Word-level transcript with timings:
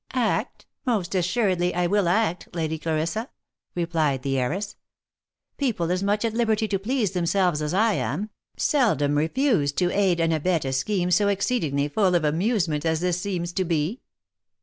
"Act?— 0.33 0.65
Most 0.87 1.13
assuredly 1.13 1.75
I 1.75 1.85
will 1.85 2.09
act, 2.09 2.47
Lady 2.55 2.79
Clarissa," 2.79 3.29
replied 3.75 4.23
the 4.23 4.39
heiress." 4.39 4.75
People 5.59 5.91
as 5.91 6.01
much 6.01 6.25
at 6.25 6.33
liberty 6.33 6.67
to 6.69 6.79
please 6.79 7.11
themselves 7.11 7.61
as 7.61 7.71
I 7.71 7.93
am, 7.93 7.99
OF 7.99 7.99
MICHAEL 7.99 8.09
ARMSTRONG. 8.09 8.29
67 8.57 8.81
seldom 8.97 9.15
refuse 9.15 9.71
to 9.73 9.91
aid 9.95 10.19
and 10.19 10.33
abet 10.33 10.65
a 10.65 10.73
scheme 10.73 11.11
so 11.11 11.27
exceedingly 11.27 11.87
full 11.87 12.15
of 12.15 12.25
amusement 12.25 12.83
as 12.83 13.01
this 13.01 13.21
seems 13.21 13.53
to 13.53 13.63
be." 13.63 14.01